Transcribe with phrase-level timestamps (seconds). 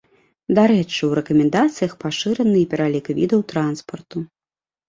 [0.59, 4.27] Дарэчы, у рэкамендацыях пашыраны і пералік відаў транспарту.